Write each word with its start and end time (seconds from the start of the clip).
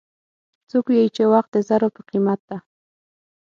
څوک 0.69 0.85
وایي 0.89 1.07
چې 1.15 1.23
وخت 1.33 1.49
د 1.53 1.57
زرو 1.67 1.87
په 1.95 2.01
قیمت 2.09 2.39
ده 2.49 2.57